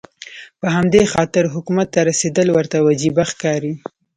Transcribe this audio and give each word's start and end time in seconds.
په 0.59 0.67
همدې 0.75 1.03
خاطر 1.13 1.43
حکومت 1.53 1.87
ته 1.93 1.99
رسېدل 2.09 2.47
ورته 2.51 2.77
وجیبه 2.87 3.23
ښکاري. 3.31 3.73